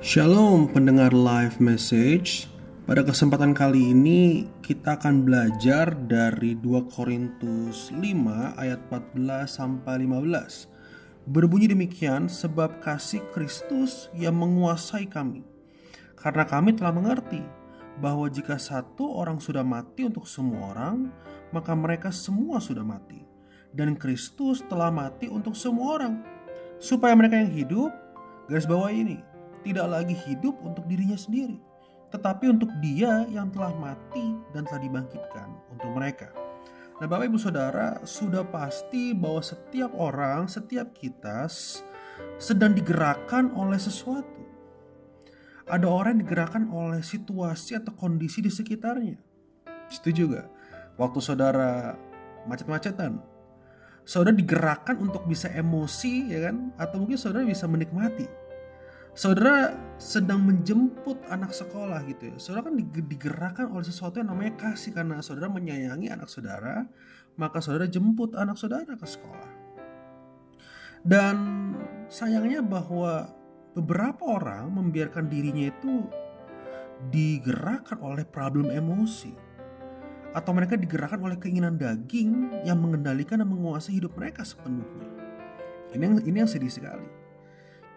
[0.00, 2.48] Shalom pendengar live message.
[2.88, 8.00] Pada kesempatan kali ini kita akan belajar dari 2 Korintus 5
[8.56, 11.28] ayat 14 sampai 15.
[11.28, 15.44] Berbunyi demikian sebab kasih Kristus yang menguasai kami.
[16.16, 17.44] Karena kami telah mengerti
[18.00, 21.12] bahwa jika satu orang sudah mati untuk semua orang,
[21.52, 23.20] maka mereka semua sudah mati.
[23.68, 26.24] Dan Kristus telah mati untuk semua orang.
[26.80, 27.92] Supaya mereka yang hidup,
[28.48, 29.28] garis bawah ini,
[29.60, 31.60] tidak lagi hidup untuk dirinya sendiri,
[32.10, 36.28] tetapi untuk Dia yang telah mati dan telah dibangkitkan untuk mereka.
[37.00, 41.48] Nah, Bapak Ibu Saudara, sudah pasti bahwa setiap orang, setiap kita
[42.36, 44.44] sedang digerakkan oleh sesuatu.
[45.64, 49.16] Ada orang yang digerakkan oleh situasi atau kondisi di sekitarnya.
[49.88, 50.42] Setuju juga.
[51.00, 51.96] Waktu saudara
[52.44, 53.16] macet-macetan,
[54.04, 56.74] saudara digerakkan untuk bisa emosi, ya kan?
[56.76, 58.39] Atau mungkin saudara bisa menikmati
[59.20, 62.36] saudara sedang menjemput anak sekolah gitu ya.
[62.40, 66.88] Saudara kan digerakkan oleh sesuatu yang namanya kasih karena saudara menyayangi anak saudara,
[67.36, 69.52] maka saudara jemput anak saudara ke sekolah.
[71.04, 71.36] Dan
[72.08, 73.28] sayangnya bahwa
[73.76, 76.08] beberapa orang membiarkan dirinya itu
[77.12, 79.36] digerakkan oleh problem emosi
[80.32, 85.08] atau mereka digerakkan oleh keinginan daging yang mengendalikan dan menguasai hidup mereka sepenuhnya.
[85.92, 87.19] Ini yang ini yang sedih sekali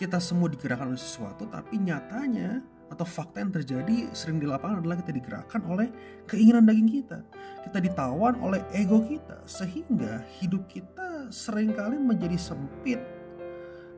[0.00, 4.96] kita semua digerakkan oleh sesuatu, tapi nyatanya atau fakta yang terjadi sering di lapangan adalah
[4.96, 5.92] kita digerakkan oleh
[6.24, 7.20] keinginan daging kita.
[7.68, 12.98] Kita ditawan oleh ego kita, sehingga hidup kita sering kali menjadi sempit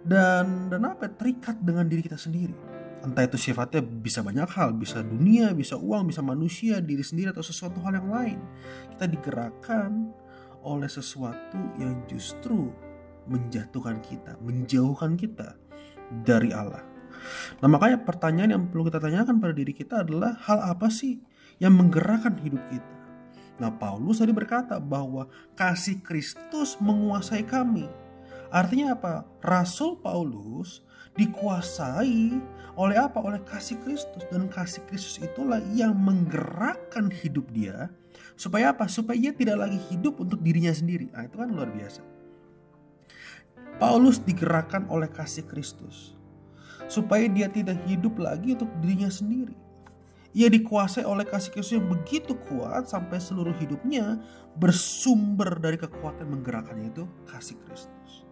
[0.03, 2.59] dan dan apa terikat dengan diri kita sendiri.
[3.07, 7.43] Entah itu sifatnya bisa banyak hal, bisa dunia, bisa uang, bisa manusia, diri sendiri atau
[7.43, 8.39] sesuatu hal yang lain.
[8.95, 10.11] Kita digerakkan
[10.67, 12.71] oleh sesuatu yang justru
[13.27, 15.62] menjatuhkan kita, menjauhkan kita
[16.21, 16.85] dari Allah.
[17.65, 21.23] Nah makanya pertanyaan yang perlu kita tanyakan pada diri kita adalah hal apa sih
[21.63, 22.95] yang menggerakkan hidup kita?
[23.63, 27.87] Nah Paulus tadi berkata bahwa kasih Kristus menguasai kami.
[28.53, 29.25] Artinya apa?
[29.41, 30.85] Rasul Paulus
[31.17, 32.37] dikuasai
[32.77, 33.17] oleh apa?
[33.25, 37.89] Oleh kasih Kristus dan kasih Kristus itulah yang menggerakkan hidup dia
[38.37, 38.91] supaya apa?
[38.91, 41.09] Supaya dia tidak lagi hidup untuk dirinya sendiri.
[41.15, 42.12] Nah, itu kan luar biasa.
[43.81, 46.17] Paulus digerakkan oleh kasih Kristus
[46.93, 49.57] supaya dia tidak hidup lagi untuk dirinya sendiri.
[50.33, 54.17] Ia dikuasai oleh kasih Kristus yang begitu kuat sampai seluruh hidupnya
[54.57, 58.25] bersumber dari kekuatan menggerakkannya itu kasih Kristus.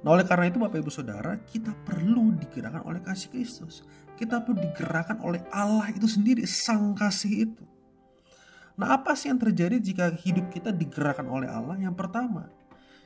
[0.00, 3.84] Nah oleh karena itu Bapak Ibu Saudara kita perlu digerakkan oleh kasih Kristus.
[4.16, 7.64] Kita perlu digerakkan oleh Allah itu sendiri, sang kasih itu.
[8.76, 11.80] Nah apa sih yang terjadi jika hidup kita digerakkan oleh Allah?
[11.80, 12.48] Yang pertama,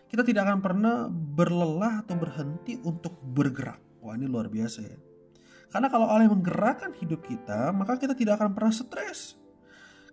[0.09, 3.81] kita tidak akan pernah berlelah atau berhenti untuk bergerak.
[4.05, 4.99] Wah ini luar biasa ya.
[5.73, 9.35] Karena kalau Allah yang menggerakkan hidup kita, maka kita tidak akan pernah stres.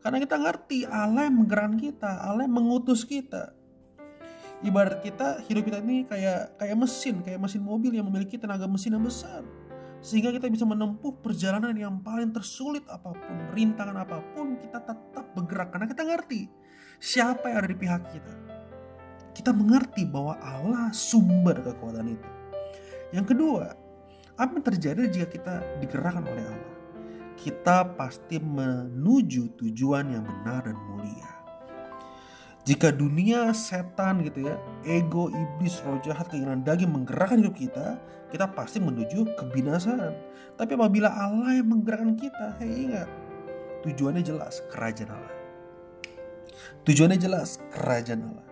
[0.02, 3.54] Karena kita ngerti Allah yang menggerakkan kita, Allah yang mengutus kita.
[4.66, 8.98] Ibarat kita hidup kita ini kayak kayak mesin, kayak mesin mobil yang memiliki tenaga mesin
[8.98, 9.46] yang besar.
[10.02, 15.30] Sehingga kita bisa menempuh perjalanan yang paling tersulit apa pun, rintangan apa pun, kita tetap
[15.38, 16.50] bergerak karena kita ngerti
[16.98, 18.51] siapa yang ada di pihak kita
[19.42, 22.30] kita mengerti bahwa Allah sumber kekuatan itu.
[23.10, 23.74] Yang kedua,
[24.38, 26.74] apa yang terjadi jika kita digerakkan oleh Allah?
[27.34, 31.32] Kita pasti menuju tujuan yang benar dan mulia.
[32.70, 37.98] Jika dunia setan gitu ya, ego, iblis, roh jahat, keinginan daging menggerakkan hidup kita,
[38.30, 40.14] kita pasti menuju kebinasaan.
[40.54, 43.10] Tapi apabila Allah yang menggerakkan kita, hei ingat,
[43.82, 45.34] tujuannya jelas, kerajaan Allah.
[46.86, 48.51] Tujuannya jelas, kerajaan Allah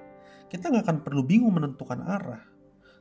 [0.49, 2.41] kita nggak akan perlu bingung menentukan arah.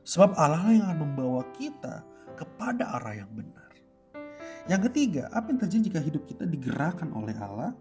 [0.05, 2.05] Sebab Allah lah yang akan membawa kita
[2.37, 3.69] kepada arah yang benar.
[4.69, 7.73] Yang ketiga, apa yang terjadi jika hidup kita digerakkan oleh Allah?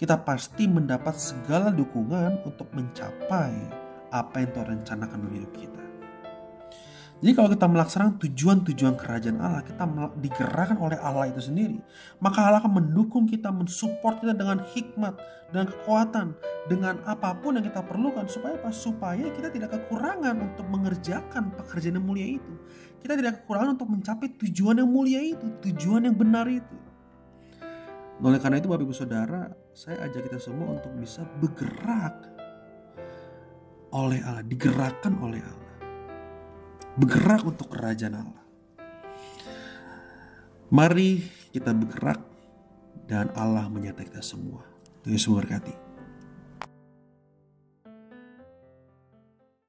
[0.00, 3.52] Kita pasti mendapat segala dukungan untuk mencapai
[4.08, 5.77] apa yang Tuhan rencanakan dalam hidup kita.
[7.18, 9.82] Jadi kalau kita melaksanakan tujuan-tujuan kerajaan Allah, kita
[10.22, 11.82] digerakkan oleh Allah itu sendiri.
[12.22, 15.18] Maka Allah akan mendukung kita, mensupport kita dengan hikmat,
[15.50, 16.38] dengan kekuatan,
[16.70, 18.22] dengan apa pun yang kita perlukan.
[18.30, 18.70] Supaya apa?
[18.70, 22.54] Supaya kita tidak kekurangan untuk mengerjakan pekerjaan yang mulia itu.
[23.02, 26.76] Kita tidak kekurangan untuk mencapai tujuan yang mulia itu, tujuan yang benar itu.
[28.22, 32.14] Oleh karena itu Bapak Ibu Saudara, saya ajak kita semua untuk bisa bergerak
[33.90, 35.67] oleh Allah, digerakkan oleh Allah
[36.98, 38.44] bergerak untuk kerajaan Allah.
[40.68, 41.24] Mari
[41.54, 42.20] kita bergerak
[43.08, 44.66] dan Allah menyertai kita semua.
[45.00, 45.87] Tuhan Yesus memberkati.